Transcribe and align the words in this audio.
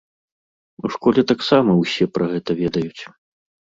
У 0.87 0.91
школе 0.95 1.21
таксама 1.31 1.75
ўсе 1.81 2.05
пра 2.17 2.25
гэта 2.35 2.51
ведаюць. 2.63 3.01